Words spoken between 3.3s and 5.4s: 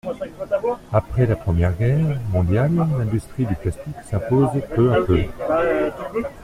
du plastique s’impose peu à peu.